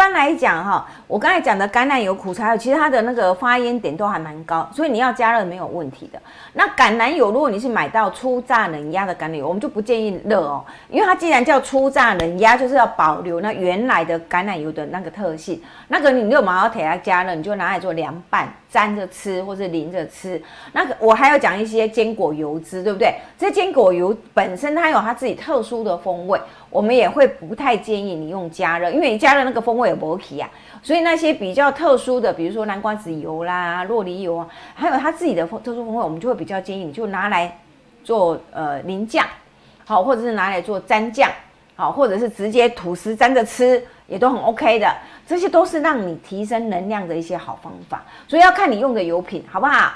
[0.00, 6.18] 一般来讲哈，我刚才讲的橄榄油、苦茶油，其实它的那个发烟点都还蛮高，所以你要加热没有问题的。
[6.54, 15.60] 那橄榄油，如果你是买到初榨冷压的橄榄油，我们就不建议热哦，因为它既然叫初榨冷压，就是要保留那原来的橄榄油的那个特性。
[15.88, 18.48] 那个你六毛要铁它加热，你就拿来做凉拌。
[18.70, 20.40] 沾着吃或者淋着吃，
[20.70, 23.12] 那个我还要讲一些坚果油脂，对不对？
[23.36, 26.40] 这坚果油本身它有它自己特殊的风味，
[26.70, 30.48] 我们也会不太建议你用加热，因为你加热那个风味有不起啊。
[30.82, 37.58] 所以那些比较特殊的，比如说南瓜籽油啦、洛梨油啊，还有它自己的特殊风味，我们就会比较建议你就拿来
[38.02, 39.26] 做呃淋酱，
[39.84, 41.30] 好，或者是拿来做蘸酱，
[41.76, 44.90] 好，或者是直接吐司沾着吃，也都很 OK 的。
[45.26, 49.92] 这些都是让你提升能量的一些好方法，所以要看你用的油品好不好？